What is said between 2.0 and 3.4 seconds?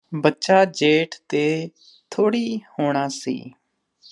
ਥੋੜੀ ਹੋਣਾ ਸੀ